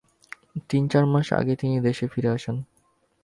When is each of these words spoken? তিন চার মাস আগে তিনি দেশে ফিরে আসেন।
তিন 0.69 0.83
চার 0.87 1.05
মাস 1.05 1.27
আগে 1.33 1.53
তিনি 1.55 1.75
দেশে 1.81 2.05
ফিরে 2.07 2.29
আসেন। 2.29 2.55